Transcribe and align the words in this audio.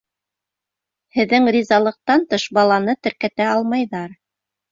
Һеҙҙең 1.17 1.45
ризалыҡтан 1.57 2.25
тыш 2.33 2.47
баланы 2.59 2.97
теркәтә 3.09 3.47
алмайҙар. 3.53 4.19